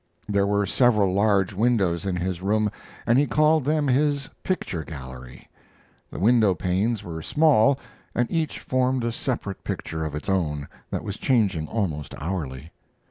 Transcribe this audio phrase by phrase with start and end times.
[0.27, 2.71] There were several large windows in his room,
[3.05, 5.47] and he called them his picture gallery.
[6.09, 7.77] The window panes were small,
[8.15, 12.71] and each formed a separate picture of its own that was changing almost hourly.